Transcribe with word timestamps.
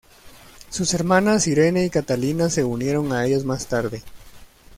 Sus 0.71 0.95
hermanas 0.95 1.45
Irene 1.45 1.85
y 1.85 1.91
Catalina 1.91 2.49
se 2.49 2.63
unieron 2.63 3.13
a 3.13 3.23
ellos 3.27 3.45
más 3.45 3.67
tarde. 3.67 4.01